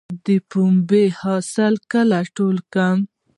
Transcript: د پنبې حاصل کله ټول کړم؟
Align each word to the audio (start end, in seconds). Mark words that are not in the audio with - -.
د 0.25 0.27
پنبې 0.49 1.03
حاصل 1.19 1.73
کله 1.91 2.19
ټول 2.37 2.55
کړم؟ 2.73 2.99